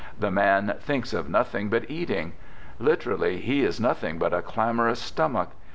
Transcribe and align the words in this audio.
The 0.19 0.31
man 0.31 0.77
thinks 0.79 1.13
of 1.13 1.29
nothing 1.29 1.69
but 1.69 1.87
eating, 1.87 2.31
t 2.31 2.37
Literally 2.83 3.37
he 3.37 3.63
is 3.63 3.79
nothing 3.79 4.17
but 4.17 4.33
a 4.33 4.41
clamorous 4.41 4.99
stomach. 4.99 5.49